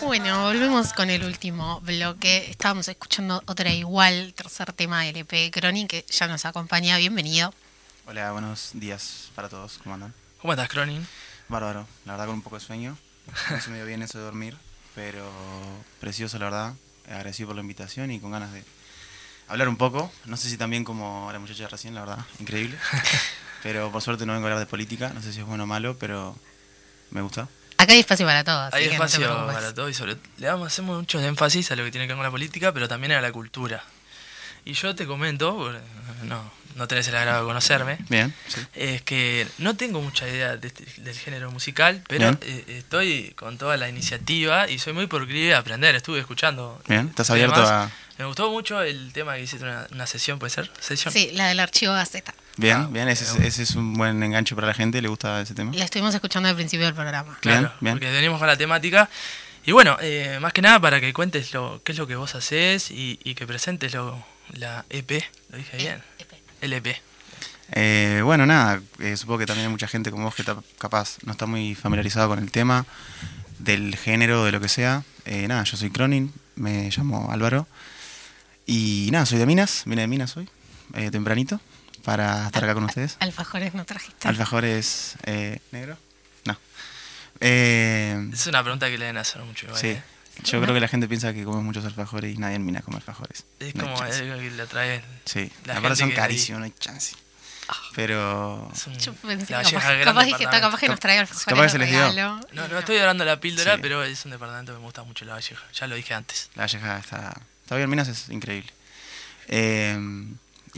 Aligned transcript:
Bueno, 0.00 0.44
volvemos 0.44 0.92
con 0.92 1.10
el 1.10 1.24
último 1.24 1.80
bloque. 1.80 2.48
Estábamos 2.50 2.86
escuchando 2.88 3.42
otra 3.46 3.72
igual, 3.72 4.32
tercer 4.34 4.72
tema 4.72 5.02
del 5.02 5.16
EP 5.16 5.52
Crony, 5.52 5.86
que 5.88 6.04
ya 6.08 6.28
nos 6.28 6.44
acompaña. 6.44 6.96
Bienvenido. 6.98 7.52
Hola, 8.06 8.32
buenos 8.32 8.70
días 8.74 9.30
para 9.34 9.48
todos. 9.48 9.78
¿Cómo 9.82 9.96
andan? 9.96 10.14
¿Cómo 10.40 10.52
estás, 10.52 10.68
Cronin? 10.68 11.06
Bárbaro. 11.48 11.86
La 12.06 12.12
verdad 12.12 12.26
con 12.26 12.36
un 12.36 12.42
poco 12.42 12.58
de 12.58 12.64
sueño. 12.64 12.96
No 13.50 13.60
se 13.60 13.70
me 13.70 13.76
dio 13.76 13.86
bien 13.86 14.02
eso 14.02 14.18
de 14.18 14.24
dormir, 14.24 14.56
pero 14.94 15.28
precioso, 16.00 16.38
la 16.38 16.46
verdad. 16.46 16.74
Agradecido 17.06 17.48
por 17.48 17.56
la 17.56 17.62
invitación 17.62 18.10
y 18.10 18.20
con 18.20 18.30
ganas 18.30 18.52
de 18.52 18.62
hablar 19.48 19.68
un 19.68 19.76
poco. 19.76 20.12
No 20.26 20.36
sé 20.36 20.48
si 20.48 20.56
también 20.56 20.84
como 20.84 21.28
la 21.32 21.38
muchacha 21.38 21.64
de 21.64 21.68
recién, 21.68 21.94
la 21.94 22.00
verdad. 22.00 22.24
Increíble. 22.38 22.78
Pero 23.62 23.90
por 23.90 24.00
suerte 24.00 24.24
no 24.24 24.32
vengo 24.32 24.46
a 24.46 24.50
hablar 24.50 24.60
de 24.64 24.70
política. 24.70 25.10
No 25.10 25.20
sé 25.20 25.32
si 25.32 25.40
es 25.40 25.46
bueno 25.46 25.64
o 25.64 25.66
malo, 25.66 25.98
pero 25.98 26.36
me 27.10 27.22
gusta. 27.22 27.48
Acá 27.78 27.92
hay 27.92 28.00
espacio 28.00 28.26
para 28.26 28.44
todos. 28.44 28.74
Hay 28.74 28.86
no 28.86 28.92
espacio 28.92 29.46
para 29.46 29.72
todo 29.74 29.88
y 29.88 29.94
sobre 29.94 30.16
le 30.38 30.46
damos 30.46 30.66
hacemos 30.66 30.98
mucho 30.98 31.20
énfasis 31.20 31.70
a 31.70 31.76
lo 31.76 31.84
que 31.84 31.90
tiene 31.90 32.06
que 32.06 32.12
ver 32.12 32.16
con 32.18 32.24
la 32.24 32.30
política, 32.30 32.72
pero 32.72 32.88
también 32.88 33.12
a 33.12 33.20
la 33.20 33.32
cultura. 33.32 33.82
Y 34.64 34.72
yo 34.74 34.94
te 34.94 35.06
comento, 35.06 35.72
no, 36.24 36.52
no 36.74 36.88
tenés 36.88 37.06
el 37.08 37.16
agrado 37.16 37.40
de 37.42 37.46
conocerme, 37.46 37.98
Bien, 38.10 38.34
sí. 38.48 38.60
es 38.74 39.02
que 39.02 39.46
no 39.58 39.76
tengo 39.76 40.02
mucha 40.02 40.28
idea 40.28 40.56
de 40.56 40.66
este- 40.68 40.84
del 41.00 41.16
género 41.16 41.50
musical, 41.50 42.02
pero 42.08 42.36
eh, 42.42 42.64
estoy 42.78 43.32
con 43.36 43.56
toda 43.56 43.76
la 43.76 43.88
iniciativa 43.88 44.68
y 44.68 44.78
soy 44.78 44.92
muy 44.92 45.06
por 45.06 45.26
querer 45.26 45.54
aprender. 45.54 45.94
Estuve 45.94 46.18
escuchando. 46.18 46.82
Bien, 46.88 47.08
estás 47.08 47.30
abierto 47.30 47.62
a... 47.64 47.90
Me 48.18 48.24
gustó 48.24 48.50
mucho 48.50 48.82
el 48.82 49.12
tema 49.12 49.36
que 49.36 49.42
hiciste 49.42 49.64
una, 49.64 49.86
una 49.92 50.06
sesión, 50.06 50.38
¿puede 50.40 50.50
ser? 50.50 50.70
¿Sesión? 50.80 51.14
Sí, 51.14 51.30
la 51.32 51.46
del 51.46 51.60
archivo 51.60 51.92
Gaceta. 51.94 52.34
Bien, 52.58 52.76
Ah, 52.76 52.88
bien. 52.90 53.08
Ese, 53.08 53.24
es- 53.24 53.36
ese 53.36 53.62
es 53.62 53.74
un 53.76 53.94
buen 53.94 54.22
enganche 54.22 54.54
para 54.54 54.66
la 54.66 54.74
gente. 54.74 55.00
¿Le 55.00 55.08
gusta 55.08 55.40
ese 55.40 55.54
tema? 55.54 55.72
La 55.74 55.84
estuvimos 55.84 56.14
escuchando 56.14 56.48
al 56.48 56.54
principio 56.56 56.84
del 56.86 56.94
programa. 56.94 57.38
Claro, 57.40 57.60
Bien, 57.60 57.72
bien. 57.80 57.94
porque 57.94 58.10
venimos 58.10 58.38
con 58.38 58.46
la 58.48 58.56
temática. 58.56 59.08
Y 59.64 59.72
bueno, 59.72 59.96
eh, 60.00 60.38
más 60.40 60.52
que 60.52 60.60
nada 60.62 60.80
para 60.80 61.00
que 61.00 61.12
cuentes 61.12 61.52
lo, 61.54 61.80
qué 61.84 61.92
es 61.92 61.98
lo 61.98 62.06
que 62.06 62.16
vos 62.16 62.34
haces 62.34 62.90
y, 62.90 63.18
y 63.24 63.34
que 63.34 63.46
presentes 63.46 63.94
lo, 63.94 64.22
la 64.54 64.84
EP. 64.90 65.22
¿Lo 65.50 65.58
dije 65.58 65.76
bien? 65.76 66.02
EP. 66.18 66.32
El 66.60 66.72
EP. 66.72 67.00
Eh, 67.72 68.22
bueno, 68.24 68.46
nada, 68.46 68.80
eh, 68.98 69.16
supongo 69.16 69.40
que 69.40 69.46
también 69.46 69.66
hay 69.66 69.70
mucha 69.72 69.86
gente 69.88 70.10
como 70.10 70.24
vos 70.24 70.34
que 70.34 70.40
está, 70.42 70.56
capaz 70.78 71.18
no 71.24 71.32
está 71.32 71.44
muy 71.46 71.74
familiarizado 71.74 72.28
con 72.28 72.38
el 72.38 72.50
tema 72.50 72.86
del 73.58 73.94
género, 73.96 74.44
de 74.44 74.52
lo 74.52 74.60
que 74.60 74.68
sea. 74.68 75.02
Eh, 75.26 75.46
nada, 75.48 75.64
yo 75.64 75.76
soy 75.76 75.90
Cronin, 75.90 76.32
me 76.56 76.88
llamo 76.90 77.30
Álvaro. 77.30 77.68
Y 78.66 79.10
nada, 79.12 79.26
soy 79.26 79.38
de 79.38 79.46
Minas, 79.46 79.82
vine 79.84 80.00
de 80.02 80.08
Minas 80.08 80.36
hoy, 80.38 80.48
eh, 80.94 81.10
tempranito, 81.10 81.60
para 82.04 82.46
estar 82.46 82.64
acá 82.64 82.74
con 82.74 82.84
ustedes. 82.84 83.16
Alfajores 83.20 83.74
no 83.74 83.84
trajiste. 83.84 84.26
Alfajores 84.28 85.14
eh, 85.24 85.60
negro. 85.72 85.96
No. 86.44 86.56
Eh, 87.40 88.28
Es 88.32 88.46
una 88.46 88.62
pregunta 88.62 88.86
que 88.86 88.98
le 88.98 89.06
deben 89.06 89.18
hacer 89.18 89.42
mucho. 89.42 89.66
igual, 89.66 89.80
sí, 89.80 89.88
¿eh? 89.88 90.02
yo 90.44 90.60
creo 90.60 90.74
que 90.74 90.80
la 90.80 90.88
gente 90.88 91.08
piensa 91.08 91.32
que 91.34 91.44
comemos 91.44 91.64
muchos 91.64 91.84
alfajores 91.84 92.34
y 92.34 92.38
nadie 92.38 92.56
en 92.56 92.64
Minas 92.64 92.84
come 92.84 92.96
alfajores. 92.98 93.44
Es 93.60 93.74
No 93.74 93.84
como 93.84 94.00
algo 94.00 94.38
que 94.38 94.50
le 94.50 94.62
atrae. 94.62 95.02
Sí, 95.24 95.50
la 95.64 95.78
aparte 95.78 95.96
son 95.96 96.10
que- 96.10 96.14
carísimos, 96.16 96.60
no 96.60 96.64
hay 96.64 96.72
chance. 96.78 97.14
Pero 97.94 98.70
es 98.74 98.86
un- 98.86 98.96
Yo 98.98 99.12
pensé, 99.14 99.52
la 99.52 99.62
capaz, 99.62 100.78
que 100.78 100.88
nos 100.88 100.98
trae 101.00 101.18
alfajores 101.18 101.44
Capaz 101.44 101.56
que 101.60 101.62
de 101.64 101.68
se 101.68 101.78
les 101.78 101.90
dio. 101.90 102.40
No, 102.54 102.68
no 102.68 102.78
estoy 102.78 102.96
dando 102.96 103.24
la 103.26 103.40
píldora, 103.40 103.74
Sí. 103.74 103.80
pero 103.82 104.02
es 104.04 104.24
un 104.24 104.30
departamento 104.30 104.72
que 104.72 104.78
me 104.78 104.84
gusta 104.84 105.02
mucho 105.02 105.24
la 105.26 105.34
Valleja. 105.34 105.62
Ya 105.74 105.86
lo 105.86 105.94
dije 105.96 106.14
antes. 106.14 106.48
La 106.54 106.62
Valleja 106.62 106.98
está, 106.98 107.34
está 107.62 107.76
bien, 107.76 107.90
Minas 107.90 108.08
es 108.08 108.30
increíble. 108.30 108.72
Eh, 109.48 109.98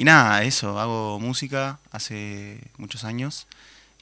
y 0.01 0.05
nada, 0.05 0.45
eso, 0.45 0.81
hago 0.81 1.20
música 1.20 1.79
hace 1.91 2.59
muchos 2.79 3.05
años 3.05 3.47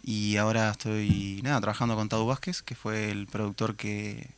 y 0.04 0.36
ahora 0.36 0.70
estoy 0.70 1.40
nada 1.42 1.60
trabajando 1.60 1.96
con 1.96 2.08
Tadu 2.08 2.24
Vázquez, 2.24 2.62
que 2.62 2.76
fue 2.76 3.10
el 3.10 3.26
productor 3.26 3.74
que 3.74 4.28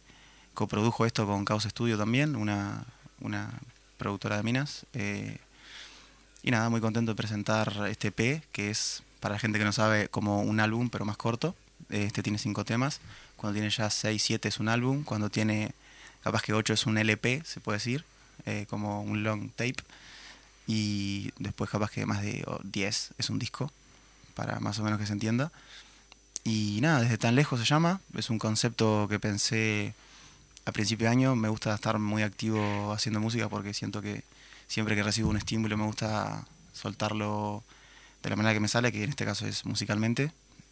coprodujo 0.55 1.05
esto 1.05 1.27
con 1.27 1.45
Caos 1.45 1.65
Studio 1.65 1.99
también, 1.99 2.35
una, 2.35 2.87
una 3.21 3.51
productora 3.99 4.39
de 4.39 4.43
Minas. 4.43 4.87
Eh, 4.95 5.37
y 6.43 6.51
nada, 6.51 6.71
muy 6.71 6.81
contento 6.81 7.13
de 7.13 7.17
presentar 7.17 7.71
este 7.91 8.09
EP, 8.09 8.43
que 8.53 8.71
es, 8.71 9.03
para 9.21 9.35
la 9.35 9.39
gente 9.39 9.59
que 9.59 9.67
no 9.67 9.73
sabe, 9.73 10.09
como 10.09 10.41
un 10.41 10.61
álbum, 10.61 10.89
pero 10.89 11.05
más 11.05 11.19
corto. 11.19 11.55
Este 11.91 12.23
tiene 12.23 12.39
cinco 12.39 12.65
temas. 12.65 13.03
Cuando 13.37 13.53
tiene 13.53 13.69
ya 13.69 13.91
seis, 13.91 14.23
siete 14.23 14.49
es 14.49 14.61
un 14.61 14.71
álbum. 14.71 15.05
Cuando 15.05 15.29
tiene 15.29 15.73
capaz 16.23 16.41
que 16.41 16.55
8 16.55 16.73
es 16.73 16.87
un 16.87 16.97
LP, 16.97 17.43
se 17.45 17.61
puede 17.61 17.77
decir, 17.77 18.07
eh, 18.47 18.65
como 18.71 19.03
un 19.03 19.23
long 19.25 19.51
tape. 19.51 19.77
Y 20.73 21.33
después 21.41 21.69
capaz 21.69 21.91
que 21.91 22.07
más 22.07 22.23
de 22.23 22.45
oh, 22.47 22.61
10 22.63 23.15
es 23.19 23.29
un 23.29 23.41
disco, 23.41 23.73
para 24.35 24.61
más 24.61 24.79
o 24.79 24.85
menos 24.85 25.01
que 25.01 25.07
se 25.07 25.13
entienda. 25.13 25.51
Y 26.45 26.79
nada, 26.81 27.01
desde 27.01 27.19
tan 27.19 27.35
lejos 27.35 27.59
se 27.59 27.67
llama, 27.67 28.01
es 28.17 28.31
un 28.31 28.39
concepto 28.39 29.09
que 29.11 29.19
pensé 29.19 29.95
a 30.67 30.71
principio 30.71 31.07
de 31.07 31.11
año, 31.11 31.35
me 31.35 31.49
gusta 31.49 31.75
estar 31.75 31.99
muy 31.99 32.23
activo 32.23 32.93
haciendo 32.93 33.19
música 33.19 33.49
porque 33.49 33.75
siento 33.75 34.01
que 34.01 34.23
siempre 34.69 34.95
que 34.95 35.03
recibo 35.03 35.29
un 35.29 35.39
estímulo 35.39 35.77
me 35.77 35.87
gusta 35.87 36.47
soltarlo 36.73 37.65
de 38.23 38.31
la 38.31 38.37
manera 38.37 38.55
que 38.55 38.61
me 38.61 38.69
sale, 38.69 38.93
que 38.93 39.03
en 39.03 39.11
este 39.11 39.25
caso 39.25 39.49
es 39.49 39.67
musicalmente. 39.67 40.31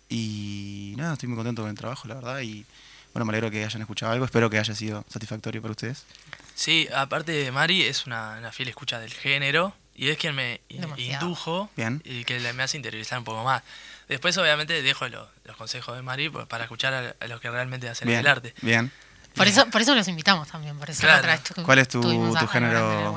Y 0.08 0.94
nada, 0.96 1.14
estoy 1.14 1.28
muy 1.28 1.36
contento 1.36 1.62
con 1.62 1.72
el 1.72 1.76
trabajo, 1.76 2.06
la 2.06 2.14
verdad, 2.14 2.40
y 2.42 2.64
bueno, 3.12 3.24
me 3.24 3.32
alegro 3.32 3.50
que 3.50 3.64
hayan 3.64 3.82
escuchado 3.82 4.12
algo, 4.12 4.24
espero 4.24 4.48
que 4.48 4.60
haya 4.60 4.76
sido 4.76 5.04
satisfactorio 5.08 5.60
para 5.60 5.72
ustedes. 5.72 6.04
Sí, 6.54 6.86
aparte 6.94 7.50
Mari 7.50 7.82
es 7.82 8.06
una, 8.06 8.36
una 8.38 8.52
fiel 8.52 8.68
escucha 8.68 9.00
del 9.00 9.12
género 9.12 9.74
y 9.98 10.08
es 10.08 10.16
quien 10.16 10.34
me 10.34 10.60
Demasiado. 10.70 11.26
indujo 11.26 11.70
Bien. 11.76 12.00
y 12.04 12.24
que 12.24 12.40
le- 12.40 12.52
me 12.54 12.62
hace 12.62 12.76
interiorizar 12.78 13.18
un 13.18 13.24
poco 13.24 13.44
más. 13.44 13.62
Después 14.08 14.38
obviamente 14.38 14.80
dejo 14.80 15.06
lo- 15.08 15.28
los 15.44 15.56
consejos 15.56 15.94
de 15.96 16.02
Mari 16.02 16.30
pues, 16.30 16.46
para 16.46 16.64
escuchar 16.64 16.94
a, 16.94 17.14
a 17.20 17.28
los 17.28 17.40
que 17.40 17.50
realmente 17.50 17.88
hacen 17.88 18.08
Bien, 18.08 18.20
el 18.20 18.26
arte. 18.26 18.54
bien. 18.62 18.90
Por 19.34 19.46
eso, 19.46 19.66
por 19.70 19.80
eso 19.82 19.94
los 19.94 20.08
invitamos 20.08 20.48
también. 20.48 20.76
Por 20.78 20.90
eso 20.90 21.02
la 21.02 21.08
Claro. 21.08 21.18
otra 21.20 21.32
vez 21.36 21.44
tu- 21.44 21.62
¿Cuál 21.62 21.78
es 21.78 21.88
tu- 21.88 22.00
tu 22.00 22.46
género? 22.48 23.14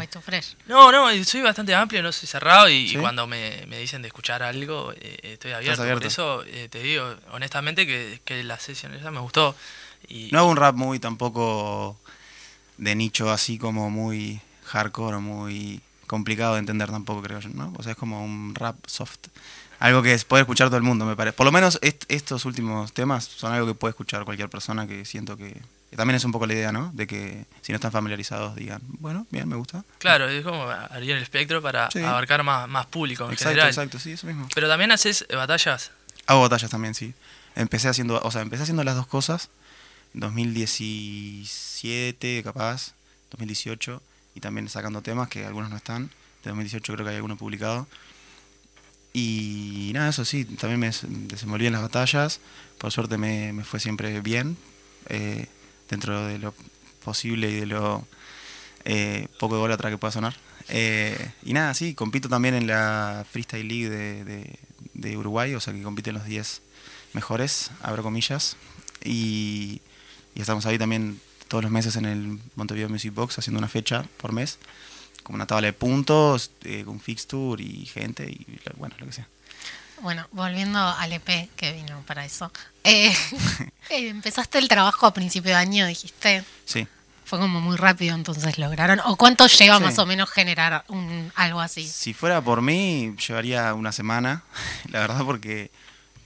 No, 0.67 0.91
no, 0.91 1.23
soy 1.23 1.41
bastante 1.41 1.73
amplio, 1.73 2.03
no 2.03 2.11
soy 2.11 2.27
cerrado 2.27 2.69
y, 2.69 2.95
cuando 2.97 3.25
me, 3.25 3.63
me 3.67 3.79
dicen 3.79 4.01
de 4.01 4.09
escuchar 4.09 4.43
algo 4.43 4.93
eh, 4.95 5.19
estoy 5.23 5.53
abierto. 5.53 5.81
abierto. 5.81 6.01
Por 6.01 6.07
eso 6.07 6.43
eh, 6.45 6.67
te 6.69 6.83
digo 6.83 7.15
honestamente 7.31 7.87
que, 7.87 8.21
que 8.25 8.43
la 8.43 8.59
sesión 8.59 8.93
esa 8.93 9.09
me 9.11 9.19
gustó. 9.19 9.55
Y, 10.07 10.29
No 10.31 10.39
hago 10.39 10.49
un 10.49 10.57
rap 10.57 10.75
muy 10.75 10.99
tampoco 10.99 11.99
de 12.77 12.95
nicho 12.95 13.31
así 13.31 13.57
como 13.57 13.89
muy 13.89 14.41
hardcore 14.65 15.17
o 15.17 15.21
muy 15.21 15.81
complicado 16.11 16.53
de 16.53 16.59
entender 16.59 16.91
tampoco 16.91 17.23
creo 17.23 17.39
yo, 17.39 17.49
¿no? 17.49 17.73
O 17.77 17.81
sea, 17.83 17.93
es 17.93 17.97
como 17.97 18.23
un 18.23 18.53
rap 18.53 18.75
soft. 18.85 19.17
Algo 19.79 20.03
que 20.03 20.15
puede 20.27 20.41
escuchar 20.43 20.67
todo 20.67 20.77
el 20.77 20.83
mundo, 20.83 21.05
me 21.05 21.15
parece. 21.15 21.35
Por 21.35 21.45
lo 21.47 21.51
menos 21.51 21.79
est- 21.81 22.03
estos 22.07 22.45
últimos 22.45 22.93
temas 22.93 23.23
son 23.25 23.51
algo 23.51 23.65
que 23.65 23.73
puede 23.73 23.89
escuchar 23.89 24.23
cualquier 24.25 24.47
persona 24.49 24.85
que 24.85 25.05
siento 25.05 25.35
que... 25.37 25.59
que 25.89 25.97
también 25.97 26.17
es 26.17 26.23
un 26.23 26.31
poco 26.31 26.45
la 26.45 26.53
idea, 26.53 26.71
¿no? 26.71 26.91
De 26.93 27.07
que 27.07 27.45
si 27.63 27.71
no 27.71 27.77
están 27.77 27.91
familiarizados 27.91 28.55
digan, 28.55 28.79
bueno, 28.99 29.25
bien, 29.31 29.49
me 29.49 29.55
gusta. 29.55 29.83
Claro, 29.97 30.29
es 30.29 30.43
como 30.43 30.69
abrir 30.69 31.11
el 31.11 31.23
espectro 31.23 31.63
para 31.63 31.89
Sí. 31.89 32.03
abarcar 32.03 32.43
más, 32.43 32.69
más 32.69 32.85
público 32.85 33.25
en 33.25 33.31
Exacto, 33.31 33.49
general. 33.49 33.69
exacto, 33.69 33.97
sí, 33.97 34.11
eso 34.11 34.27
mismo. 34.27 34.47
Pero 34.53 34.67
también 34.67 34.91
haces 34.91 35.25
eh, 35.29 35.35
batallas. 35.35 35.89
Hago 36.27 36.41
batallas 36.41 36.69
también, 36.69 36.93
sí. 36.93 37.15
Empecé 37.55 37.87
haciendo, 37.89 38.21
o 38.21 38.29
sea, 38.31 38.41
empecé 38.43 38.61
haciendo 38.63 38.83
las 38.83 38.95
dos 38.95 39.07
cosas. 39.07 39.49
2017, 40.13 42.43
capaz, 42.43 42.93
2018, 43.31 44.01
y 44.35 44.39
también 44.39 44.69
sacando 44.69 45.01
temas 45.01 45.29
que 45.29 45.45
algunos 45.45 45.69
no 45.69 45.77
están. 45.77 46.07
De 46.43 46.49
2018 46.49 46.93
creo 46.93 47.05
que 47.05 47.09
hay 47.11 47.15
alguno 47.17 47.37
publicado. 47.37 47.87
Y 49.13 49.91
nada, 49.93 50.09
eso 50.09 50.23
sí, 50.23 50.45
también 50.45 50.79
me 50.79 50.85
des- 50.87 51.01
desenvolví 51.07 51.67
en 51.67 51.73
las 51.73 51.81
batallas. 51.81 52.39
Por 52.77 52.91
suerte 52.91 53.17
me, 53.17 53.51
me 53.53 53.63
fue 53.63 53.79
siempre 53.79 54.21
bien, 54.21 54.57
eh, 55.09 55.47
dentro 55.89 56.25
de 56.25 56.37
lo 56.39 56.53
posible 57.03 57.49
y 57.51 57.59
de 57.59 57.65
lo 57.65 58.07
eh, 58.85 59.27
poco 59.39 59.55
de 59.55 59.73
atrás 59.73 59.91
que 59.91 59.97
pueda 59.97 60.11
sonar. 60.11 60.35
Eh, 60.69 61.31
y 61.43 61.53
nada, 61.53 61.73
sí, 61.73 61.93
compito 61.93 62.29
también 62.29 62.55
en 62.55 62.67
la 62.67 63.25
Freestyle 63.29 63.67
League 63.67 63.89
de, 63.89 64.23
de- 64.23 64.59
Uruguay, 65.17 65.53
o 65.55 65.59
sea 65.59 65.73
que 65.73 65.81
compiten 65.83 66.13
los 66.13 66.25
10 66.25 66.61
mejores, 67.13 67.71
abro 67.81 68.03
comillas. 68.03 68.55
Y 69.03 69.81
estamos 70.35 70.65
ahí 70.65 70.77
también 70.77 71.19
todos 71.51 71.65
los 71.65 71.71
meses 71.71 71.97
en 71.97 72.05
el 72.05 72.39
Montevideo 72.55 72.87
Music 72.87 73.13
Box 73.13 73.37
haciendo 73.37 73.57
una 73.57 73.67
fecha 73.67 74.05
por 74.15 74.31
mes, 74.31 74.57
como 75.21 75.35
una 75.35 75.45
tabla 75.45 75.67
de 75.67 75.73
puntos, 75.73 76.49
eh, 76.63 76.85
un 76.87 77.01
fixture 77.01 77.61
y 77.61 77.85
gente 77.87 78.23
y 78.23 78.47
bueno, 78.77 78.95
lo 78.99 79.05
que 79.05 79.11
sea. 79.11 79.27
Bueno, 80.01 80.25
volviendo 80.31 80.79
al 80.79 81.11
EP 81.11 81.49
que 81.57 81.73
vino 81.73 82.01
para 82.07 82.23
eso. 82.23 82.53
Eh, 82.85 83.13
eh, 83.89 84.07
empezaste 84.07 84.59
el 84.59 84.69
trabajo 84.69 85.05
a 85.05 85.13
principio 85.13 85.51
de 85.51 85.57
año, 85.57 85.85
dijiste. 85.87 86.45
Sí. 86.63 86.87
Fue 87.25 87.37
como 87.37 87.59
muy 87.59 87.75
rápido, 87.75 88.15
entonces 88.15 88.57
lograron. 88.57 89.01
¿O 89.03 89.17
cuánto 89.17 89.45
lleva 89.47 89.77
Sí. 89.77 89.83
más 89.83 89.99
o 89.99 90.05
menos 90.05 90.29
generar 90.29 90.85
un, 90.87 91.33
algo 91.35 91.59
así? 91.59 91.85
Si 91.85 92.13
fuera 92.13 92.41
por 92.41 92.61
mí, 92.61 93.13
llevaría 93.27 93.73
una 93.73 93.91
semana, 93.91 94.43
la 94.89 95.01
verdad, 95.01 95.25
porque 95.25 95.69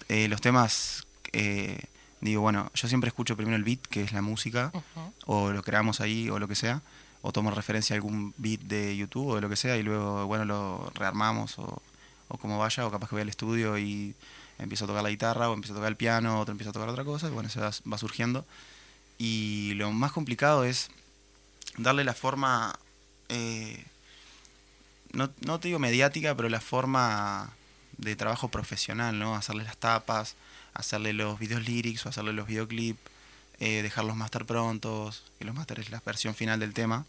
eh, 0.07 0.27
los 0.27 0.39
temas, 0.39 1.03
eh, 1.33 1.79
digo, 2.31 2.41
bueno, 2.41 2.71
yo 2.73 2.87
siempre 2.87 3.07
escucho 3.07 3.35
primero 3.35 3.55
el 3.55 3.63
beat, 3.63 3.81
que 3.81 4.03
es 4.03 4.11
la 4.11 4.21
música, 4.21 4.71
o 5.25 5.51
lo 5.51 5.63
creamos 5.63 6.01
ahí, 6.01 6.29
o 6.29 6.39
lo 6.39 6.47
que 6.47 6.55
sea, 6.55 6.81
o 7.21 7.31
tomo 7.31 7.51
referencia 7.51 7.93
a 7.93 7.97
algún 7.97 8.33
beat 8.37 8.61
de 8.61 8.95
YouTube, 8.95 9.27
o 9.27 9.35
de 9.35 9.41
lo 9.41 9.49
que 9.49 9.55
sea, 9.55 9.77
y 9.77 9.83
luego, 9.83 10.25
bueno, 10.27 10.45
lo 10.45 10.91
rearmamos, 10.95 11.57
o, 11.59 11.81
o 12.27 12.37
como 12.37 12.57
vaya, 12.57 12.85
o 12.85 12.91
capaz 12.91 13.09
que 13.09 13.15
voy 13.15 13.21
al 13.21 13.29
estudio 13.29 13.77
y 13.77 14.15
empiezo 14.59 14.85
a 14.85 14.87
tocar 14.87 15.03
la 15.03 15.09
guitarra, 15.09 15.49
o 15.49 15.53
empiezo 15.53 15.73
a 15.73 15.77
tocar 15.77 15.89
el 15.89 15.97
piano, 15.97 16.39
otro 16.39 16.51
empieza 16.51 16.69
a 16.69 16.73
tocar 16.73 16.89
otra 16.89 17.03
cosa, 17.03 17.27
y 17.27 17.31
bueno, 17.31 17.49
se 17.49 17.59
va, 17.59 17.71
va 17.91 17.97
surgiendo. 17.97 18.45
Y 19.17 19.73
lo 19.75 19.91
más 19.91 20.11
complicado 20.11 20.63
es 20.63 20.89
darle 21.77 22.03
la 22.03 22.13
forma, 22.13 22.77
eh, 23.29 23.85
no, 25.13 25.29
no 25.41 25.59
te 25.59 25.67
digo 25.69 25.79
mediática, 25.79 26.35
pero 26.35 26.49
la 26.49 26.61
forma 26.61 27.53
de 27.97 28.15
trabajo 28.15 28.49
profesional, 28.49 29.17
¿no? 29.17 29.35
Hacerle 29.35 29.63
las 29.63 29.77
tapas, 29.77 30.35
hacerle 30.75 31.13
los 31.13 31.39
videos 31.39 31.67
lyrics 31.67 32.05
o 32.05 32.09
hacerle 32.09 32.33
los 32.33 32.47
videoclips, 32.47 32.99
eh, 33.59 33.81
dejar 33.81 34.05
los 34.05 34.15
master 34.15 34.45
prontos, 34.45 35.23
que 35.39 35.45
los 35.45 35.55
master 35.55 35.79
es 35.79 35.89
la 35.89 36.01
versión 36.05 36.35
final 36.35 36.59
del 36.59 36.73
tema, 36.73 37.05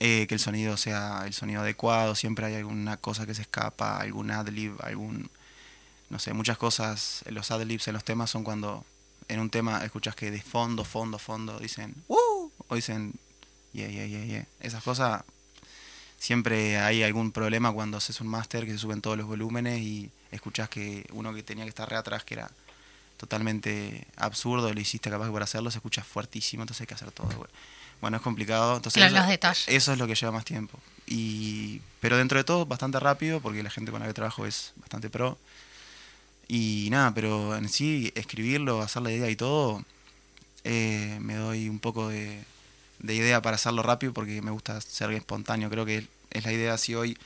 eh, 0.00 0.26
que 0.26 0.34
el 0.34 0.40
sonido 0.40 0.76
sea 0.76 1.22
el 1.26 1.32
sonido 1.32 1.62
adecuado, 1.62 2.14
siempre 2.14 2.46
hay 2.46 2.54
alguna 2.56 2.96
cosa 2.96 3.24
que 3.24 3.34
se 3.34 3.42
escapa, 3.42 3.98
algún 3.98 4.30
adlib, 4.30 4.74
algún, 4.82 5.30
no 6.10 6.18
sé, 6.18 6.34
muchas 6.34 6.58
cosas, 6.58 7.24
los 7.26 7.50
adlibs 7.50 7.86
en 7.88 7.94
los 7.94 8.04
temas 8.04 8.30
son 8.30 8.44
cuando 8.44 8.84
en 9.28 9.40
un 9.40 9.48
tema 9.48 9.84
escuchas 9.84 10.16
que 10.16 10.30
de 10.30 10.42
fondo, 10.42 10.84
fondo, 10.84 11.18
fondo 11.18 11.58
dicen, 11.60 11.94
¡Uh! 12.08 12.50
o 12.68 12.74
dicen, 12.74 13.14
yeah, 13.72 13.88
yeah, 13.88 14.06
yeah, 14.06 14.24
yeah. 14.24 14.46
Esas 14.60 14.82
cosas 14.82 15.22
siempre 16.18 16.78
hay 16.78 17.02
algún 17.02 17.32
problema 17.32 17.72
cuando 17.72 17.98
haces 17.98 18.20
un 18.20 18.28
máster 18.28 18.64
que 18.64 18.72
se 18.72 18.78
suben 18.78 19.00
todos 19.00 19.16
los 19.16 19.26
volúmenes 19.26 19.80
y 19.80 20.10
escuchas 20.30 20.68
que 20.68 21.06
uno 21.12 21.32
que 21.32 21.42
tenía 21.42 21.64
que 21.64 21.70
estar 21.70 21.88
re 21.88 21.96
atrás, 21.96 22.24
que 22.24 22.34
era 22.34 22.50
totalmente 23.16 24.06
absurdo, 24.16 24.72
lo 24.72 24.80
hiciste 24.80 25.10
capaz 25.10 25.26
que 25.26 25.32
por 25.32 25.42
hacerlo, 25.42 25.70
se 25.70 25.78
escucha 25.78 26.02
fuertísimo, 26.02 26.62
entonces 26.62 26.82
hay 26.82 26.86
que 26.86 26.94
hacer 26.94 27.10
todo. 27.12 27.28
Bueno, 28.00 28.16
es 28.16 28.22
complicado, 28.22 28.76
entonces 28.76 29.00
Claro, 29.00 29.14
eso, 29.14 29.22
los 29.22 29.28
detalles. 29.28 29.64
eso 29.68 29.92
es 29.92 29.98
lo 29.98 30.06
que 30.06 30.14
lleva 30.14 30.32
más 30.32 30.44
tiempo. 30.44 30.78
Y, 31.06 31.80
pero 32.00 32.16
dentro 32.16 32.38
de 32.38 32.44
todo, 32.44 32.66
bastante 32.66 32.98
rápido, 33.00 33.40
porque 33.40 33.62
la 33.62 33.70
gente 33.70 33.90
con 33.90 34.00
la 34.00 34.06
que 34.06 34.14
trabajo 34.14 34.46
es 34.46 34.72
bastante 34.76 35.08
pro. 35.10 35.38
Y 36.48 36.88
nada, 36.90 37.12
pero 37.14 37.56
en 37.56 37.68
sí, 37.68 38.12
escribirlo, 38.14 38.82
hacer 38.82 39.02
la 39.02 39.10
idea 39.12 39.30
y 39.30 39.36
todo, 39.36 39.82
eh, 40.64 41.18
me 41.20 41.34
doy 41.36 41.68
un 41.68 41.78
poco 41.78 42.08
de, 42.08 42.42
de 42.98 43.14
idea 43.14 43.40
para 43.40 43.56
hacerlo 43.56 43.82
rápido 43.82 44.12
porque 44.12 44.42
me 44.42 44.50
gusta 44.50 44.80
ser 44.80 45.10
espontáneo. 45.12 45.70
Creo 45.70 45.86
que 45.86 46.06
es 46.30 46.44
la 46.44 46.52
idea 46.52 46.76
si 46.76 46.94
hoy 46.94 47.16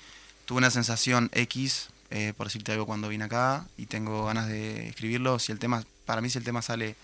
tuve 0.44 0.58
una 0.58 0.70
sensación 0.70 1.30
X, 1.32 1.88
eh, 2.10 2.32
por 2.36 2.46
decirte 2.46 2.72
algo 2.72 2.86
cuando 2.86 3.08
vine 3.08 3.24
acá, 3.24 3.66
y 3.76 3.86
tengo 3.86 4.26
ganas 4.26 4.48
de 4.48 4.88
escribirlo, 4.88 5.38
si 5.38 5.52
el 5.52 5.58
tema, 5.58 5.84
para 6.04 6.20
mí 6.20 6.30
si 6.30 6.38
el 6.38 6.44
tema 6.44 6.62
sale 6.62 6.96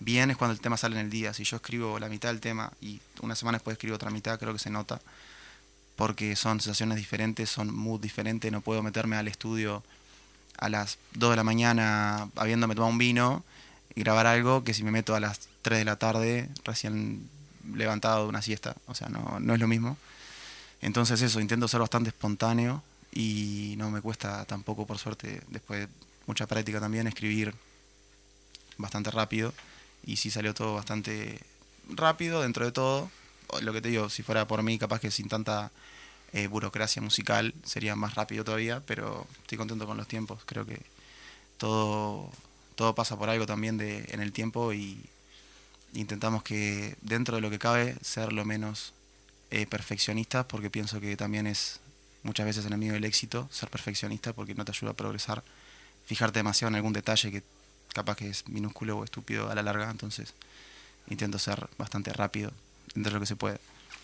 bien 0.00 0.30
es 0.30 0.36
cuando 0.36 0.54
el 0.54 0.60
tema 0.60 0.76
sale 0.76 0.98
en 0.98 1.06
el 1.06 1.10
día. 1.10 1.32
Si 1.32 1.44
yo 1.44 1.56
escribo 1.56 1.98
la 1.98 2.08
mitad 2.08 2.30
del 2.30 2.40
tema 2.40 2.72
y 2.80 3.00
una 3.20 3.36
semana 3.36 3.56
después 3.56 3.74
escribo 3.74 3.94
otra 3.94 4.10
mitad, 4.10 4.38
creo 4.38 4.52
que 4.52 4.58
se 4.58 4.70
nota. 4.70 5.00
Porque 5.94 6.34
son 6.34 6.60
sensaciones 6.60 6.96
diferentes, 6.96 7.50
son 7.50 7.72
mood 7.74 8.00
diferentes, 8.00 8.50
no 8.50 8.62
puedo 8.62 8.82
meterme 8.82 9.16
al 9.16 9.28
estudio 9.28 9.84
a 10.58 10.68
las 10.68 10.98
2 11.14 11.30
de 11.30 11.36
la 11.36 11.44
mañana 11.44 12.28
habiéndome 12.36 12.74
tomado 12.74 12.92
un 12.92 12.98
vino 12.98 13.44
y 13.94 14.00
grabar 14.00 14.26
algo 14.26 14.64
que 14.64 14.74
si 14.74 14.82
me 14.82 14.90
meto 14.90 15.14
a 15.14 15.20
las 15.20 15.48
3 15.62 15.78
de 15.78 15.84
la 15.84 15.96
tarde 15.96 16.48
recién 16.64 17.28
levantado 17.74 18.24
de 18.24 18.28
una 18.28 18.42
siesta. 18.42 18.74
O 18.86 18.94
sea, 18.94 19.08
no, 19.08 19.38
no 19.40 19.54
es 19.54 19.60
lo 19.60 19.68
mismo. 19.68 19.96
Entonces 20.80 21.20
eso, 21.20 21.40
intento 21.40 21.68
ser 21.68 21.80
bastante 21.80 22.08
espontáneo 22.08 22.82
y 23.12 23.74
no 23.76 23.90
me 23.90 24.00
cuesta 24.00 24.44
tampoco, 24.44 24.86
por 24.86 24.98
suerte, 24.98 25.42
después 25.48 25.80
de 25.80 25.94
mucha 26.26 26.46
práctica 26.46 26.80
también, 26.80 27.06
escribir 27.06 27.54
bastante 28.78 29.10
rápido. 29.10 29.52
Y 30.04 30.16
sí 30.16 30.30
salió 30.30 30.54
todo 30.54 30.74
bastante 30.74 31.40
rápido 31.88 32.42
dentro 32.42 32.64
de 32.64 32.72
todo. 32.72 33.10
Lo 33.62 33.72
que 33.72 33.80
te 33.80 33.88
digo, 33.88 34.08
si 34.08 34.22
fuera 34.22 34.46
por 34.46 34.62
mí, 34.62 34.78
capaz 34.78 35.00
que 35.00 35.10
sin 35.10 35.28
tanta 35.28 35.70
eh, 36.32 36.46
burocracia 36.46 37.02
musical 37.02 37.52
sería 37.64 37.96
más 37.96 38.14
rápido 38.14 38.44
todavía, 38.44 38.80
pero 38.86 39.26
estoy 39.42 39.58
contento 39.58 39.86
con 39.86 39.96
los 39.96 40.06
tiempos. 40.06 40.40
Creo 40.46 40.64
que 40.64 40.80
todo, 41.58 42.30
todo 42.76 42.94
pasa 42.94 43.18
por 43.18 43.28
algo 43.28 43.46
también 43.46 43.76
de, 43.76 44.06
en 44.10 44.20
el 44.20 44.32
tiempo 44.32 44.72
y 44.72 45.00
intentamos 45.92 46.44
que 46.44 46.96
dentro 47.02 47.36
de 47.36 47.42
lo 47.42 47.50
que 47.50 47.58
cabe 47.58 47.96
ser 48.02 48.32
lo 48.32 48.44
menos 48.44 48.92
eh, 49.50 49.66
perfeccionistas 49.66 50.46
porque 50.46 50.70
pienso 50.70 51.00
que 51.00 51.16
también 51.16 51.48
es 51.48 51.80
muchas 52.22 52.46
veces 52.46 52.64
enemigo 52.66 52.92
del 52.94 53.04
éxito 53.04 53.48
ser 53.52 53.68
perfeccionista 53.70 54.32
porque 54.32 54.54
no 54.54 54.64
te 54.64 54.72
ayuda 54.72 54.90
a 54.92 54.94
progresar. 54.94 55.42
Fijarte 56.06 56.38
demasiado 56.40 56.68
en 56.70 56.74
algún 56.76 56.92
detalle 56.92 57.30
que 57.30 57.42
capaz 57.94 58.16
que 58.16 58.28
es 58.30 58.48
minúsculo 58.48 58.98
o 58.98 59.04
estúpido 59.04 59.50
a 59.50 59.54
la 59.54 59.62
larga, 59.62 59.90
entonces 59.90 60.34
intento 61.08 61.38
ser 61.38 61.68
bastante 61.78 62.12
rápido 62.12 62.52
dentro 62.94 63.10
de 63.10 63.14
lo 63.14 63.20
que 63.20 63.26
se 63.26 63.36
puede. 63.36 63.56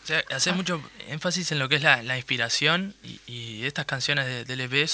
O 0.04 0.06
sea, 0.06 0.22
haces 0.34 0.54
mucho 0.54 0.80
énfasis 1.08 1.50
en 1.52 1.58
lo 1.58 1.68
que 1.68 1.76
es 1.76 1.82
la, 1.82 2.02
la 2.02 2.16
inspiración 2.16 2.94
y, 3.02 3.20
y 3.26 3.64
estas 3.64 3.86
canciones 3.86 4.26
de, 4.26 4.44
del 4.44 4.60
EP, 4.60 4.88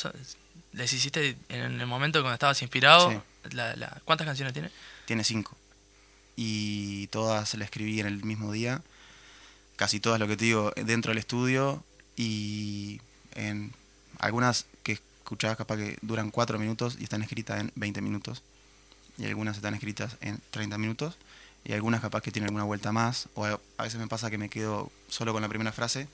¿les 0.73 0.93
hiciste 0.93 1.37
en 1.51 1.81
el 1.81 1.87
momento 1.87 2.21
cuando 2.21 2.35
estabas 2.35 2.63
inspirado? 2.63 3.11
Sí. 3.11 3.19
La, 3.55 3.77
la- 3.77 4.01
¿Cuántas 4.05 4.27
canciones 4.27 4.53
tiene? 4.55 4.71
Tiene 5.05 5.23
cinco. 5.25 5.57
Y 6.37 7.09
todas 7.09 7.55
las 7.55 7.65
escribí 7.67 8.01
en 8.01 8.07
el 8.07 8.25
mismo 8.25 8.53
día. 8.53 8.83
Casi 9.77 10.01
todas, 10.01 10.19
lo 10.19 10.27
que 10.29 10.37
te 10.37 10.47
digo, 10.47 10.73
dentro 10.77 11.11
del 11.11 11.19
estudio. 11.19 11.85
Y 12.17 13.01
en 13.35 13.73
algunas 14.19 14.67
que 14.83 14.93
escuchabas 14.93 15.57
capaz 15.57 15.77
que 15.77 15.99
duran 16.03 16.31
cuatro 16.31 16.59
minutos 16.59 16.97
y 16.99 17.05
están 17.05 17.23
escritas 17.23 17.61
en 17.61 17.73
20 17.75 18.01
minutos. 18.01 18.43
Y 19.19 19.27
algunas 19.27 19.57
están 19.57 19.75
escritas 19.75 20.17
en 20.21 20.41
30 20.51 20.79
minutos. 20.79 21.17
Y 21.65 21.73
algunas 21.73 22.01
capaz 22.01 22.23
que 22.23 22.33
tienen 22.33 22.49
alguna 22.49 22.65
vuelta 22.65 22.93
más. 22.93 23.29
O 23.35 23.45
a 23.45 23.59
veces 23.83 24.01
me 24.01 24.09
pasa 24.09 24.31
que 24.31 24.39
me 24.39 24.49
quedo 24.49 24.91
solo 25.09 25.33
con 25.33 25.43
la 25.43 25.49
primera 25.49 25.73
frase. 25.73 26.09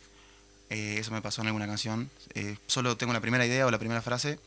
Eh, 0.70 0.96
eso 0.98 1.12
me 1.12 1.22
pasó 1.22 1.40
en 1.40 1.48
alguna 1.48 1.66
canción. 1.66 2.10
Eh, 2.34 2.56
solo 2.66 2.96
tengo 2.96 3.12
la 3.12 3.20
primera 3.20 3.46
idea 3.46 3.66
o 3.66 3.70
la 3.70 3.78
primera 3.78 4.02
frase. 4.02 4.38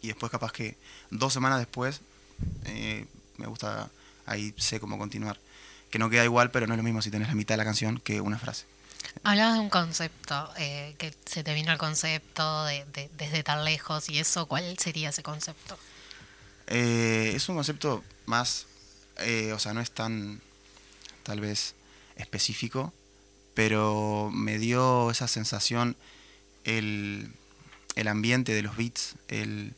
Y 0.00 0.08
después 0.08 0.30
capaz 0.30 0.52
que 0.52 0.76
dos 1.10 1.32
semanas 1.32 1.58
después 1.58 2.00
eh, 2.64 3.06
me 3.38 3.46
gusta, 3.46 3.90
ahí 4.24 4.54
sé 4.56 4.80
cómo 4.80 4.98
continuar. 4.98 5.38
Que 5.90 5.98
no 5.98 6.10
queda 6.10 6.24
igual, 6.24 6.50
pero 6.50 6.66
no 6.66 6.74
es 6.74 6.78
lo 6.78 6.84
mismo 6.84 7.02
si 7.02 7.10
tenés 7.10 7.28
la 7.28 7.34
mitad 7.34 7.54
de 7.54 7.58
la 7.58 7.64
canción 7.64 7.98
que 7.98 8.20
una 8.20 8.38
frase. 8.38 8.66
Hablabas 9.22 9.54
de 9.54 9.60
un 9.60 9.70
concepto, 9.70 10.50
eh, 10.56 10.94
que 10.98 11.12
se 11.24 11.42
te 11.42 11.52
vino 11.54 11.72
el 11.72 11.78
concepto 11.78 12.64
de, 12.64 12.84
de- 12.92 13.10
desde 13.18 13.42
tan 13.42 13.64
lejos 13.64 14.08
y 14.08 14.18
eso, 14.18 14.46
¿cuál 14.46 14.78
sería 14.78 15.08
ese 15.08 15.22
concepto? 15.22 15.76
Eh, 16.68 17.32
es 17.34 17.48
un 17.48 17.56
concepto 17.56 18.04
más, 18.26 18.66
eh, 19.18 19.52
o 19.52 19.58
sea, 19.58 19.72
no 19.74 19.80
es 19.80 19.90
tan, 19.90 20.40
tal 21.24 21.40
vez, 21.40 21.74
específico, 22.16 22.92
pero 23.54 24.30
me 24.32 24.58
dio 24.58 25.10
esa 25.10 25.26
sensación, 25.28 25.96
el, 26.64 27.32
el 27.96 28.08
ambiente 28.08 28.52
de 28.54 28.62
los 28.62 28.76
beats, 28.76 29.16
el, 29.28 29.74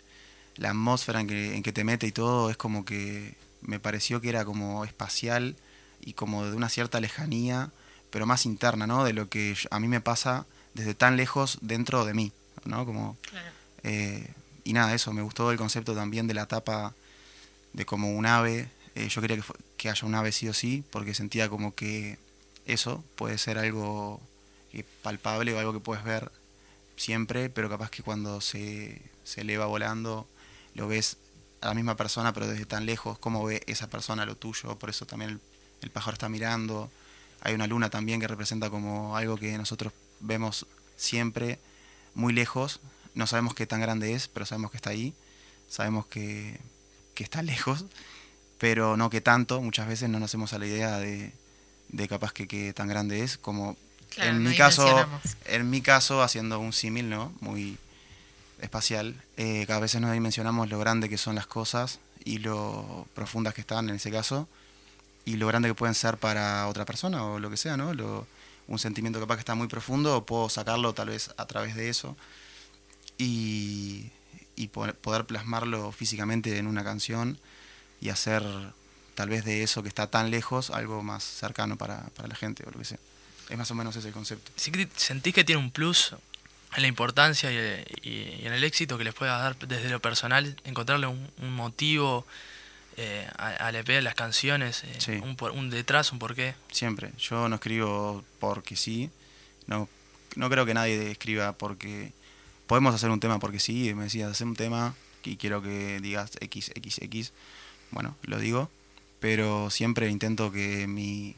la 0.57 0.71
atmósfera 0.71 1.21
en 1.21 1.27
que, 1.29 1.55
en 1.57 1.63
que 1.63 1.73
te 1.73 1.85
mete 1.85 2.07
y 2.07 2.13
todo, 2.13 2.51
es 2.51 2.57
como 2.57 2.85
que 2.85 3.35
me 3.63 3.81
pareció 3.81 4.21
que 4.21 4.29
era 4.29 4.45
como 4.45 4.85
espacial 4.85 5.57
y 6.01 6.13
como 6.13 6.45
de 6.45 6.55
una 6.55 6.69
cierta 6.69 7.01
lejanía, 7.01 7.71
pero 8.11 8.27
más 8.27 8.47
interna, 8.47 8.87
¿no? 8.87 9.05
De 9.05 9.13
lo 9.13 9.29
que 9.29 9.57
a 9.71 9.81
mí 9.81 9.89
me 9.89 10.01
pasa 10.01 10.47
desde 10.75 10.95
tan 10.95 11.17
lejos 11.17 11.59
dentro 11.61 12.05
de 12.05 12.15
mí, 12.15 12.33
¿no? 12.65 12.85
Como 12.87 13.17
eh, 13.83 14.33
y 14.65 14.73
nada, 14.73 14.95
eso, 14.95 15.13
me 15.13 15.23
gustó 15.23 15.51
el 15.51 15.59
concepto 15.59 15.95
también 15.95 16.27
de 16.27 16.35
la 16.35 16.47
tapa 16.47 16.95
de 17.73 17.87
como 17.87 18.11
un 18.13 18.27
ave. 18.27 18.69
Eh, 18.95 19.09
yo 19.09 19.21
quería 19.21 19.43
que 19.77 19.89
haya 19.89 20.07
un 20.07 20.15
ave 20.15 20.33
sí 20.33 20.49
o 20.49 20.55
sí, 20.55 20.85
porque 20.91 21.15
sentía 21.15 21.49
como 21.49 21.75
que 21.75 22.19
eso 22.67 23.03
puede 23.17 23.39
ser 23.39 23.59
algo 23.59 24.21
eh, 24.73 24.85
palpable 25.03 25.55
o 25.55 25.59
algo 25.59 25.73
que 25.73 25.81
puedes 25.81 26.05
ver 26.05 26.31
siempre, 26.97 27.49
pero 27.49 27.69
capaz 27.71 27.91
que 27.91 28.03
cuando 28.03 28.41
se, 28.41 29.01
se 29.25 29.41
eleva 29.43 29.67
volando 29.67 30.29
lo 30.75 30.87
ves 30.87 31.17
a 31.61 31.69
la 31.69 31.75
misma 31.75 31.97
persona, 31.97 32.33
pero 32.33 32.47
desde 32.47 32.67
tan 32.67 32.87
lejos, 32.87 33.19
cómo 33.19 33.45
ve 33.45 33.63
esa 33.67 33.89
persona 33.89 34.27
lo 34.27 34.37
tuyo, 34.37 34.79
por 34.79 34.91
eso 34.91 35.07
también 35.07 35.31
el, 35.31 35.41
el 35.81 35.91
pájaro 35.91 36.15
está 36.15 36.29
mirando. 36.29 36.91
Hay 37.41 37.55
una 37.55 37.67
luna 37.67 37.91
también 37.91 38.21
que 38.21 38.29
representa 38.29 38.71
como 38.71 39.17
algo 39.17 39.37
que 39.37 39.57
nosotros 39.59 39.93
vemos 40.21 40.67
siempre 40.97 41.59
muy 42.15 42.33
lejos, 42.33 42.81
no 43.15 43.27
sabemos 43.27 43.55
qué 43.55 43.67
tan 43.67 43.81
grande 43.81 44.15
es, 44.15 44.29
pero 44.29 44.47
sabemos 44.47 44.71
que 44.71 44.77
está 44.77 44.91
ahí, 44.91 45.15
sabemos 45.69 46.07
que, 46.07 46.59
que 47.15 47.25
está 47.25 47.43
lejos, 47.43 47.87
pero 48.59 48.97
no 48.97 49.11
que 49.11 49.21
tanto, 49.21 49.61
muchas 49.63 49.87
veces 49.87 50.09
no 50.09 50.19
nos 50.19 50.31
hacemos 50.31 50.53
a 50.53 50.59
la 50.59 50.67
idea 50.67 50.99
de, 50.99 51.33
de 51.89 52.09
capaz 52.09 52.33
que, 52.33 52.49
que 52.49 52.73
tan 52.73 52.89
grande 52.89 53.23
es, 53.23 53.39
como 53.39 53.77
Claro, 54.11 54.31
en 54.31 54.43
mi 54.43 54.57
caso, 54.57 55.07
en 55.45 55.71
mi 55.71 55.83
caso, 55.83 56.23
haciendo 56.23 56.59
un 56.59 56.73
símil, 56.73 57.11
¿no? 57.11 57.33
Muy 57.41 57.79
espacial, 58.61 59.15
eh, 59.37 59.65
cada 59.67 59.81
vez 59.81 59.95
no 60.01 60.11
dimensionamos 60.11 60.69
lo 60.69 60.79
grande 60.79 61.09
que 61.09 61.19
son 61.19 61.35
las 61.35 61.47
cosas 61.47 62.01
y 62.25 62.39
lo 62.39 63.07
profundas 63.15 63.55
que 63.55 63.61
están 63.61 63.89
en 63.89 63.97
ese 63.97 64.11
caso, 64.11 64.49
y 65.29 65.37
lo 65.37 65.47
grande 65.47 65.69
que 65.69 65.75
pueden 65.75 65.95
ser 65.95 66.17
para 66.17 66.67
otra 66.69 66.87
persona 66.87 67.23
o 67.23 67.39
lo 67.39 67.51
que 67.51 67.59
sea, 67.59 67.77
¿no? 67.77 67.93
Un 68.67 68.79
sentimiento 68.79 69.21
capaz 69.21 69.37
que 69.37 69.41
está 69.41 69.55
muy 69.55 69.69
profundo, 69.69 70.25
puedo 70.25 70.49
sacarlo 70.49 70.95
tal 70.95 71.09
vez 71.09 71.31
a 71.37 71.45
través 71.45 71.75
de 71.75 71.91
eso 71.91 72.17
y, 73.19 74.11
y 74.57 74.69
po- 74.69 74.93
poder 74.95 75.27
plasmarlo 75.27 75.93
físicamente 75.93 76.57
en 76.57 76.67
una 76.67 76.83
canción 76.83 77.39
y 78.01 78.09
hacer 78.09 78.43
tal 79.15 79.29
vez 79.29 79.45
de 79.45 79.63
eso 79.63 79.83
que 79.83 79.89
está 79.91 80.07
tan 80.07 80.31
lejos 80.31 80.71
algo 80.71 81.03
más 81.03 81.25
cercano 81.25 81.77
para, 81.77 82.05
para 82.17 82.29
la 82.29 82.35
gente 82.35 82.65
o 82.67 82.71
lo 82.71 82.79
que 82.79 82.87
sea. 82.87 82.99
Es 83.51 83.59
más 83.59 83.71
o 83.71 83.75
menos 83.75 83.97
ese 83.97 84.09
el 84.09 84.15
concepto. 84.15 84.51
¿Sí 84.57 84.71
que 84.71 84.89
¿Sentís 84.97 85.35
que 85.35 85.45
tiene 85.45 85.61
un 85.61 85.71
plus 85.71 86.15
en 86.75 86.83
la 86.83 86.89
importancia 86.89 87.51
y, 87.53 88.41
en 88.47 88.53
el 88.53 88.65
éxito 88.65 88.97
que 88.97 89.05
les 89.05 89.15
pueda 89.15 89.37
dar 89.39 89.59
desde 89.59 89.91
lo 89.91 90.01
personal, 90.01 90.57
encontrarle 90.65 91.07
un 91.07 91.53
motivo 91.55 92.27
eh, 92.99 93.27
al 93.39 93.75
EP, 93.77 94.03
las 94.03 94.15
canciones, 94.15 94.83
eh, 94.85 94.95
Sí. 94.99 95.13
un, 95.23 95.37
por- 95.37 95.53
un 95.53 95.71
detrás, 95.71 96.13
un 96.13 96.19
porqué. 96.19 96.55
Siempre. 96.73 97.13
Yo 97.19 97.49
no 97.49 97.55
escribo 97.57 98.25
porque 98.41 98.75
sí. 98.77 99.11
No, 99.67 99.89
no 100.37 100.51
creo 100.51 100.67
que 100.67 100.75
nadie 100.75 101.11
escriba 101.11 101.53
porque... 101.53 102.13
Podemos 102.67 102.95
hacer 102.95 103.09
un 103.11 103.21
tema 103.21 103.39
porque 103.39 103.61
sí. 103.61 103.95
Me 103.95 104.05
decías, 104.05 104.31
hacer 104.31 104.47
un 104.47 104.57
tema 104.57 104.95
y 105.25 105.37
quiero 105.37 105.63
que 105.63 106.01
digas 106.01 106.33
X, 106.41 106.71
X, 106.75 106.99
X. 107.03 107.33
Bueno, 107.93 108.17
lo 108.25 108.39
digo. 108.39 108.71
Pero 109.21 109.71
siempre 109.71 110.09
intento 110.11 110.53
que 110.53 110.87
mi, 110.87 111.35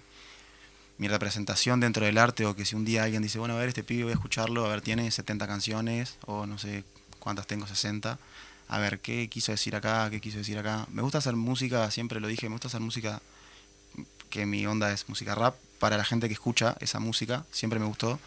mi 0.98 1.08
representación 1.08 1.80
dentro 1.80 2.04
del 2.04 2.18
arte 2.18 2.44
o 2.46 2.54
que 2.56 2.64
si 2.64 2.74
un 2.76 2.84
día 2.84 3.04
alguien 3.04 3.22
dice, 3.22 3.38
bueno, 3.38 3.54
a 3.54 3.58
ver, 3.58 3.68
este 3.68 3.82
pibe 3.84 4.04
voy 4.04 4.12
a 4.12 4.14
escucharlo, 4.16 4.66
a 4.66 4.70
ver, 4.70 4.80
tiene 4.80 5.10
70 5.10 5.46
canciones 5.46 6.16
o 6.26 6.46
no 6.46 6.58
sé 6.58 6.84
cuántas 7.20 7.46
tengo, 7.46 7.66
60. 7.66 8.18
A 8.72 8.78
ver, 8.78 9.00
¿qué 9.00 9.28
quiso 9.28 9.50
decir 9.50 9.74
acá? 9.74 10.08
¿Qué 10.10 10.20
quiso 10.20 10.38
decir 10.38 10.56
acá? 10.56 10.86
Me 10.92 11.02
gusta 11.02 11.18
hacer 11.18 11.34
música, 11.34 11.90
siempre 11.90 12.20
lo 12.20 12.28
dije, 12.28 12.48
me 12.48 12.54
gusta 12.54 12.68
hacer 12.68 12.80
música 12.80 13.20
que 14.30 14.46
mi 14.46 14.64
onda 14.64 14.92
es 14.92 15.08
música 15.08 15.34
rap, 15.34 15.56
para 15.80 15.96
la 15.96 16.04
gente 16.04 16.28
que 16.28 16.34
escucha 16.34 16.76
esa 16.78 17.00
música, 17.00 17.44
siempre 17.50 17.80
me 17.80 17.86
gustó, 17.86 18.20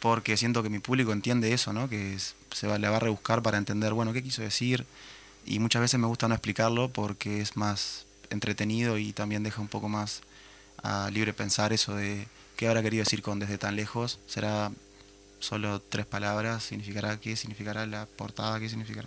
porque 0.00 0.38
siento 0.38 0.62
que 0.62 0.70
mi 0.70 0.78
público 0.78 1.12
entiende 1.12 1.52
eso, 1.52 1.74
¿no? 1.74 1.90
Que 1.90 2.16
se 2.52 2.66
va, 2.66 2.78
le 2.78 2.88
va 2.88 2.96
a 2.96 3.00
rebuscar 3.00 3.42
para 3.42 3.58
entender, 3.58 3.92
bueno, 3.92 4.14
qué 4.14 4.22
quiso 4.22 4.40
decir, 4.40 4.86
y 5.44 5.58
muchas 5.58 5.82
veces 5.82 6.00
me 6.00 6.06
gusta 6.06 6.26
no 6.26 6.34
explicarlo 6.34 6.88
porque 6.88 7.42
es 7.42 7.58
más 7.58 8.06
entretenido 8.30 8.96
y 8.96 9.12
también 9.12 9.42
deja 9.42 9.60
un 9.60 9.68
poco 9.68 9.90
más 9.90 10.22
a 10.82 11.10
libre 11.10 11.34
pensar 11.34 11.74
eso 11.74 11.94
de 11.94 12.26
qué 12.56 12.66
habrá 12.66 12.82
querido 12.82 13.04
decir 13.04 13.20
con 13.20 13.40
desde 13.40 13.58
tan 13.58 13.76
lejos, 13.76 14.20
será 14.26 14.72
solo 15.38 15.82
tres 15.82 16.06
palabras, 16.06 16.64
significará 16.64 17.20
qué, 17.20 17.36
significará 17.36 17.84
la 17.84 18.06
portada, 18.06 18.58
qué 18.58 18.70
significará, 18.70 19.06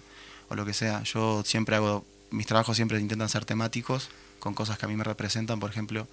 o 0.49 0.55
lo 0.55 0.65
que 0.65 0.73
sea. 0.73 1.03
Yo 1.03 1.43
siempre 1.45 1.75
hago, 1.75 2.05
mis 2.31 2.47
trabajos 2.47 2.75
siempre 2.75 2.99
intentan 2.99 3.29
ser 3.29 3.45
temáticos, 3.45 4.09
con 4.39 4.53
cosas 4.53 4.77
que 4.77 4.85
a 4.85 4.89
mí 4.89 4.95
me 4.95 5.03
representan, 5.03 5.59
por 5.59 5.69
ejemplo, 5.69 6.07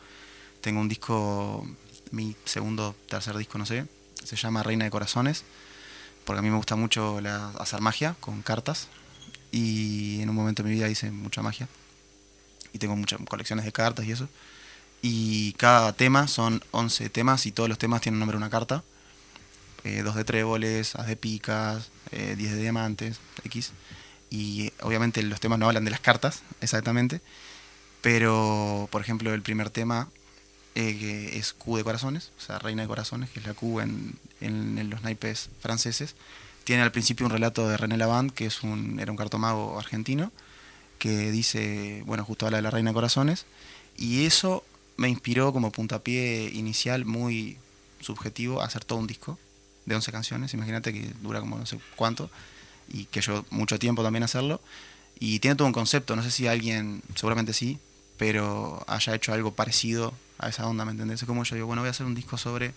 tengo 0.61 0.81
un 0.81 0.89
disco, 0.89 1.67
mi 2.11 2.37
segundo, 2.45 2.95
tercer 3.09 3.37
disco, 3.37 3.59
no 3.59 3.67
sé, 3.67 3.87
se 4.25 4.37
llama 4.37 4.63
Reina 4.63 4.85
de 4.85 4.91
Corazones, 4.91 5.45
porque 6.25 6.41
a 6.41 6.43
mí 6.43 6.51
me 6.51 6.57
gusta 6.57 6.77
mucho 6.77 7.21
hacer 7.59 7.81
magia 7.81 8.17
con 8.21 8.43
cartas, 8.43 8.89
y 9.53 10.21
en 10.21 10.29
un 10.29 10.37
momento 10.37 10.63
de 10.63 10.69
mi 10.69 10.75
vida 10.75 10.89
hice 10.89 11.11
mucha 11.11 11.43
magia, 11.43 11.69
y 12.73 12.79
tengo 12.79 12.97
muchas 12.97 13.21
colecciones 13.29 13.65
de 13.65 13.73
cartas 13.73 14.05
y 14.07 14.13
eso, 14.13 14.29
y 15.03 15.53
cada 15.53 15.93
tema 15.93 16.27
son 16.27 16.63
11 16.73 17.11
temas, 17.11 17.47
y 17.47 17.53
todos 17.53 17.69
los 17.69 17.79
temas 17.79 18.01
tienen 18.01 18.17
un 18.17 18.21
nombre 18.21 18.35
de 18.35 18.39
una 18.39 18.51
carta, 18.51 18.83
eh, 19.85 20.03
dos 20.03 20.17
de 20.17 20.25
tréboles, 20.25 20.97
as 20.97 21.07
de 21.07 21.15
picas, 21.15 21.91
eh, 22.11 22.35
10 22.37 22.53
de 22.57 22.61
diamantes, 22.61 23.21
X, 23.45 23.71
y 24.31 24.73
obviamente 24.83 25.23
los 25.23 25.41
temas 25.41 25.59
no 25.59 25.67
hablan 25.67 25.85
de 25.85 25.91
las 25.91 26.01
cartas, 26.01 26.43
exactamente, 26.61 27.21
pero, 28.01 28.89
por 28.91 29.01
ejemplo, 29.01 29.33
el 29.35 29.43
primer 29.43 29.71
tema 29.71 30.09
eh, 30.75 31.31
es 31.35 31.53
Q 31.53 31.77
de 31.79 31.85
corazones, 31.85 32.31
o 32.39 32.41
sea, 32.41 32.59
Reina 32.59 32.83
de 32.83 32.89
Corazones, 32.89 33.31
que 33.31 33.41
es 33.41 33.47
la 33.47 33.55
Q 33.55 33.81
en, 33.81 34.15
en- 34.41 34.79
en 34.79 34.91
los 34.91 35.03
naipes 35.03 35.49
franceses. 35.61 36.15
Tiene 36.65 36.83
al 36.83 36.93
principio 36.93 37.27
un 37.27 37.33
relato 37.33 37.69
de 37.69 37.77
René 37.77 37.97
Lavand, 37.97 38.33
que 38.33 38.47
es 38.47 38.63
un, 38.63 39.01
era 39.01 39.11
un 39.11 39.17
cartomago 39.17 39.79
argentino, 39.79 40.33
que 40.99 41.31
dice, 41.31 42.03
bueno, 42.07 42.25
justo 42.25 42.47
habla 42.47 42.59
de 42.59 42.63
la 42.63 42.71
Reina 42.71 42.91
de 42.91 42.95
Corazones. 42.95 43.47
Y 43.97 44.27
eso 44.27 44.65
me 44.97 45.09
inspiró 45.09 45.53
como 45.53 45.73
puntapié 45.73 46.51
inicial 46.53 47.05
muy 47.07 47.57
subjetivo 48.01 48.61
a 48.61 48.67
hacer 48.67 48.85
todo 48.85 48.99
un 48.99 49.07
disco 49.07 49.39
de 49.87 49.95
11 49.95 50.13
canciones. 50.13 50.55
Imagínate 50.55 50.93
que 50.93 51.13
dura 51.23 51.41
como 51.41 51.59
no 51.59 51.67
sé 51.67 51.79
cuánto, 51.97 52.31
y 52.89 53.05
que 53.07 53.21
yo 53.21 53.45
mucho 53.51 53.79
tiempo 53.79 54.03
también 54.03 54.23
hacerlo. 54.23 54.61
Y 55.19 55.39
tiene 55.41 55.57
todo 55.57 55.67
un 55.67 55.73
concepto, 55.73 56.15
no 56.17 56.23
sé 56.23 56.31
si 56.31 56.47
alguien, 56.47 57.03
seguramente 57.15 57.53
sí, 57.53 57.79
pero 58.19 58.85
haya 58.87 59.15
hecho 59.15 59.33
algo 59.33 59.53
parecido 59.53 60.13
a 60.39 60.49
esa 60.49 60.67
onda, 60.67 60.85
¿me 60.85 60.93
entendés? 60.93 61.23
Es 61.23 61.27
como 61.27 61.45
yo 61.45 61.55
digo, 61.55 61.67
bueno, 61.67 61.83
voy 61.83 61.89
a 61.89 61.91
hacer 61.93 62.07
un 62.07 62.15
disco 62.15 62.37
sobre 62.37 62.75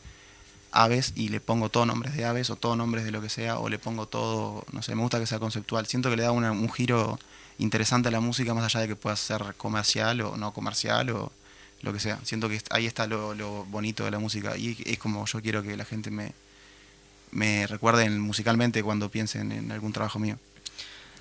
aves 0.72 1.13
y 1.16 1.30
le 1.30 1.39
pongo 1.42 1.70
todo 1.70 1.86
nombres 1.86 2.16
de 2.16 2.25
aves 2.25 2.50
o 2.50 2.56
todo 2.56 2.75
nombres 2.75 3.04
de 3.04 3.12
lo 3.12 3.22
que 3.22 3.30
sea, 3.30 3.60
o 3.60 3.70
le 3.70 3.80
pongo 3.80 4.06
todo, 4.08 4.66
no 4.72 4.82
sé, 4.84 4.96
me 4.96 5.01
gusta 5.01 5.20
que 5.20 5.25
sea 5.28 5.39
conceptual. 5.39 5.86
Siento 5.88 6.10
que 6.10 6.16
le 6.18 6.24
da 6.24 6.32
una- 6.32 6.51
un 6.51 6.72
giro 6.72 7.20
interesante 7.58 8.08
a 8.10 8.12
la 8.12 8.20
música 8.20 8.54
más 8.54 8.63
allá 8.63 8.82
de 8.82 8.88
que 8.88 8.96
pueda 8.96 9.16
ser 9.16 9.42
comercial 9.58 10.22
o 10.22 10.38
no 10.38 10.54
comercial 10.54 11.10
o 11.10 11.32
lo 11.82 11.92
que 11.94 12.00
sea. 12.00 12.20
Siento 12.24 12.48
que 12.50 12.62
ahí 12.70 12.86
está 12.86 13.08
lo, 13.08 13.34
lo 13.34 13.66
bonito 13.66 14.06
de 14.06 14.12
la 14.12 14.20
música 14.20 14.56
y 14.58 14.78
es 14.86 14.98
como 15.00 15.25
yo 15.25 15.42
quiero 15.42 15.63
que 15.63 15.75
la 15.75 15.86
gente 15.86 16.12
me, 16.12 16.34
me 17.31 17.67
recuerden 17.67 18.19
musicalmente 18.19 18.81
cuando 18.83 19.09
piensen 19.09 19.51
en 19.51 19.71
algún 19.71 19.93
trabajo 19.93 20.19
mío. 20.19 20.38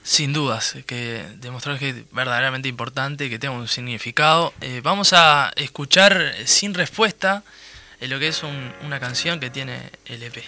Sin 0.02 0.32
dudas, 0.32 0.74
que 0.86 1.24
demostrar 1.36 1.78
que 1.78 1.90
es 1.90 1.96
verdaderamente 2.12 2.68
importante, 2.68 3.28
que 3.28 3.38
tenga 3.38 3.54
un 3.54 3.68
significado. 3.68 4.54
Eh, 4.62 4.80
vamos 4.82 5.12
a 5.12 5.52
escuchar 5.56 6.34
sin 6.46 6.72
respuesta 6.72 7.42
eh, 8.00 8.08
lo 8.08 8.18
que 8.18 8.28
es 8.28 8.42
un- 8.42 8.72
una 8.84 9.00
canción 9.00 9.38
que 9.40 9.50
tiene 9.50 9.90
el 10.06 10.22
EP. 10.22 10.42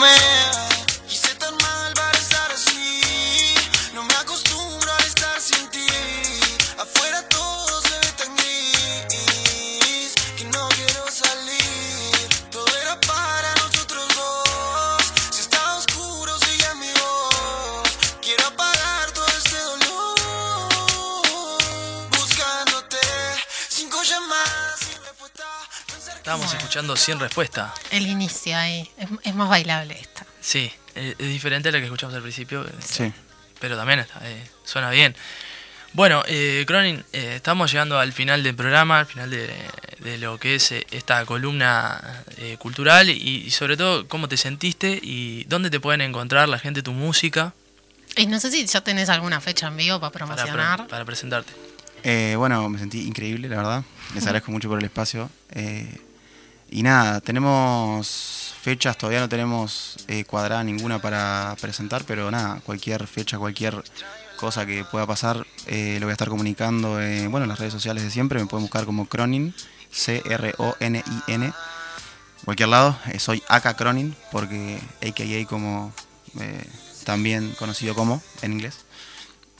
man. 0.00 0.69
Estábamos 26.30 26.54
escuchando 26.54 26.94
sin 26.96 27.18
respuesta. 27.18 27.74
El 27.90 28.06
inicio 28.06 28.56
ahí. 28.56 28.88
Es, 28.96 29.08
es 29.24 29.34
más 29.34 29.48
bailable 29.48 29.98
esta. 30.00 30.24
Sí, 30.40 30.70
eh, 30.94 31.16
es 31.18 31.26
diferente 31.28 31.70
a 31.70 31.72
la 31.72 31.78
que 31.78 31.84
escuchamos 31.86 32.14
al 32.14 32.22
principio, 32.22 32.64
eh, 32.64 32.70
Sí. 32.86 33.12
pero 33.58 33.76
también 33.76 33.98
está, 33.98 34.20
eh, 34.22 34.48
suena 34.64 34.90
bien. 34.90 35.16
Bueno, 35.92 36.22
eh, 36.28 36.62
Cronin, 36.68 37.04
eh, 37.12 37.32
estamos 37.34 37.72
llegando 37.72 37.98
al 37.98 38.12
final 38.12 38.44
del 38.44 38.54
programa, 38.54 39.00
al 39.00 39.06
final 39.06 39.28
de, 39.28 39.52
de 39.98 40.18
lo 40.18 40.38
que 40.38 40.54
es 40.54 40.70
eh, 40.70 40.86
esta 40.92 41.26
columna 41.26 42.22
eh, 42.36 42.56
cultural 42.60 43.10
y, 43.10 43.14
y 43.44 43.50
sobre 43.50 43.76
todo 43.76 44.06
cómo 44.06 44.28
te 44.28 44.36
sentiste 44.36 45.00
y 45.02 45.42
dónde 45.48 45.68
te 45.68 45.80
pueden 45.80 46.00
encontrar 46.00 46.48
la 46.48 46.60
gente 46.60 46.80
tu 46.84 46.92
música 46.92 47.54
Y 48.16 48.26
no 48.26 48.38
sé 48.38 48.52
si 48.52 48.64
ya 48.66 48.82
tenés 48.82 49.08
alguna 49.08 49.40
fecha 49.40 49.66
en 49.66 49.76
vivo 49.76 49.98
para 49.98 50.12
para, 50.12 50.26
promocionar. 50.26 50.76
pre- 50.78 50.86
para 50.90 51.04
presentarte. 51.04 51.52
Eh, 52.04 52.34
bueno, 52.38 52.68
me 52.68 52.78
sentí 52.78 53.00
increíble, 53.00 53.48
la 53.48 53.56
verdad. 53.56 53.82
Les 54.14 54.22
agradezco 54.22 54.52
mucho 54.52 54.68
por 54.68 54.78
el 54.78 54.84
espacio. 54.84 55.28
Y 56.72 56.84
nada, 56.84 57.20
tenemos 57.20 58.54
fechas, 58.62 58.96
todavía 58.96 59.18
no 59.18 59.28
tenemos 59.28 59.96
eh, 60.06 60.24
cuadrada 60.24 60.62
ninguna 60.62 61.00
para 61.00 61.56
presentar, 61.60 62.04
pero 62.06 62.30
nada, 62.30 62.60
cualquier 62.64 63.08
fecha, 63.08 63.38
cualquier 63.38 63.82
cosa 64.36 64.64
que 64.64 64.84
pueda 64.84 65.04
pasar, 65.04 65.44
eh, 65.66 65.96
lo 65.98 66.06
voy 66.06 66.12
a 66.12 66.12
estar 66.12 66.28
comunicando 66.28 66.92
bueno, 66.92 67.42
en 67.42 67.48
las 67.48 67.58
redes 67.58 67.72
sociales 67.72 68.04
de 68.04 68.10
siempre. 68.12 68.38
Me 68.38 68.46
pueden 68.46 68.62
buscar 68.62 68.84
como 68.84 69.06
Cronin, 69.06 69.52
C-R-O-N-I-N. 69.90 71.52
Cualquier 72.44 72.68
lado, 72.68 72.96
eh, 73.12 73.18
soy 73.18 73.42
Aka 73.48 73.74
Cronin, 73.74 74.14
porque 74.30 74.78
AKA 75.02 75.48
como 75.48 75.92
también 77.04 77.50
conocido 77.58 77.96
como 77.96 78.22
en 78.42 78.52
inglés. 78.52 78.84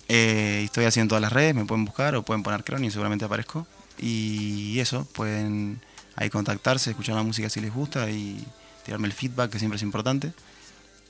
Estoy 0.06 0.84
haciendo 0.84 1.10
todas 1.10 1.22
las 1.22 1.32
redes, 1.32 1.56
me 1.56 1.64
pueden 1.64 1.84
buscar 1.84 2.14
o 2.14 2.22
pueden 2.22 2.44
poner 2.44 2.62
Cronin, 2.62 2.92
seguramente 2.92 3.24
aparezco. 3.24 3.66
Y 3.98 4.78
eso, 4.78 5.06
pueden 5.12 5.80
ahí 6.20 6.30
contactarse, 6.30 6.90
escuchar 6.90 7.16
la 7.16 7.22
música 7.22 7.48
si 7.48 7.60
les 7.60 7.72
gusta 7.72 8.10
y 8.10 8.46
tirarme 8.84 9.08
el 9.08 9.12
feedback, 9.12 9.50
que 9.50 9.58
siempre 9.58 9.76
es 9.76 9.82
importante. 9.82 10.32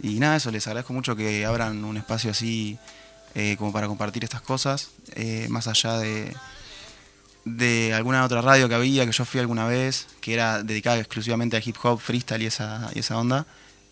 Y 0.03 0.21
nada, 0.21 0.37
eso, 0.37 0.51
les 0.51 0.67
agradezco 0.67 0.93
mucho 0.93 1.15
que 1.17 1.45
abran 1.45 1.85
un 1.85 1.97
espacio 1.97 2.31
así 2.31 2.79
eh, 3.35 3.57
como 3.59 3.73
para 3.73 3.87
compartir 3.89 4.25
estas 4.25 4.41
cosas, 4.41 4.91
eh, 5.15 5.47
más 5.51 5.67
allá 5.67 5.99
de, 5.99 6.35
de 7.45 7.93
alguna 7.93 8.25
otra 8.25 8.41
radio 8.41 8.69
que 8.69 8.75
había, 8.77 9.05
que 9.05 9.13
yo 9.13 9.25
fui 9.25 9.41
alguna 9.41 9.67
vez, 9.67 10.07
que 10.21 10.33
era 10.33 10.63
dedicada 10.63 10.99
exclusivamente 10.99 11.57
a 11.57 11.63
hip 11.63 11.77
hop, 11.83 12.01
freestyle 12.01 12.43
y 12.43 12.47
esa, 12.47 12.91
y 12.95 13.01
esa 13.01 13.19
onda. 13.19 13.47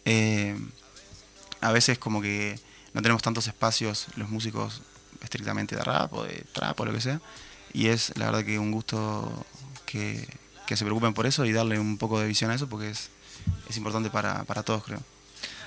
Eh, 0.04 0.56
a 1.60 1.72
veces 1.72 1.98
como 1.98 2.22
que 2.22 2.58
no 2.94 3.02
tenemos 3.02 3.22
tantos 3.22 3.48
espacios 3.48 4.06
los 4.16 4.30
músicos 4.30 4.82
estrictamente 5.20 5.75
de 5.75 5.82
rap 5.82 6.12
o 6.14 6.25
de 6.25 6.44
trap 6.52 6.78
o 6.80 6.84
lo 6.84 6.92
que 6.92 7.00
sea. 7.00 7.20
Y 7.72 7.88
es 7.88 8.16
la 8.16 8.26
verdad 8.26 8.44
que 8.44 8.58
un 8.58 8.70
gusto 8.70 9.44
que, 9.84 10.26
que 10.68 10.76
se 10.76 10.84
preocupen 10.84 11.14
por 11.14 11.25
eso 11.26 11.46
y 11.46 11.52
darle 11.52 11.78
un 11.78 11.96
poco 11.96 12.20
de 12.20 12.26
visión 12.28 12.50
a 12.50 12.54
eso 12.54 12.68
porque 12.68 12.90
es, 12.90 13.08
es 13.70 13.76
importante 13.78 14.10
para, 14.10 14.44
para 14.44 14.62
todos, 14.62 14.84
creo. 14.84 15.00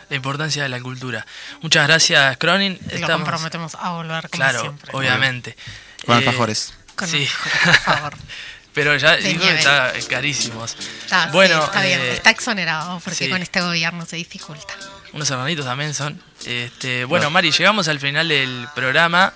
La 0.10 0.16
importancia 0.16 0.62
de 0.62 0.70
la 0.70 0.80
cultura. 0.80 1.26
Muchas 1.62 1.88
gracias, 1.88 2.38
Cronin. 2.38 2.78
Y 2.94 3.00
lo 3.00 3.08
comprometemos 3.08 3.74
a 3.76 3.92
volver 3.94 4.30
como 4.30 4.32
claro, 4.44 4.62
siempre. 4.62 4.92
obviamente. 4.94 5.58
Con 6.06 6.16
Eh, 6.16 6.18
alfajores. 6.20 6.74
Con 6.96 7.08
sí. 7.08 7.24
alfajores, 7.24 7.64
por 7.66 7.96
favor. 7.96 8.14
Pero 8.74 8.96
ya 8.96 9.16
está 9.16 9.92
carísimos. 10.08 10.78
Está, 11.04 11.26
sí, 11.26 11.30
bueno, 11.34 11.64
está 11.64 11.82
bien, 11.82 12.00
eh, 12.00 12.14
está 12.14 12.30
exonerado 12.30 13.00
porque 13.04 13.26
sí. 13.26 13.30
con 13.30 13.42
este 13.42 13.60
gobierno 13.60 14.06
se 14.06 14.18
dificulta. 14.18 14.74
Unos 15.14 15.30
hermanitos 15.30 15.66
también 15.66 15.94
son. 15.94 16.22
Este, 16.46 17.04
bueno, 17.06 17.30
Mari, 17.30 17.52
llegamos 17.52 17.88
al 17.90 18.00
final 18.00 18.30
del 18.30 18.68
programa. 18.76 19.34